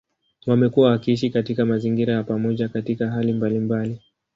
[0.47, 4.01] Wamekuwa wakiishi katika mazingira ya pamoja katika hali mbalimbali.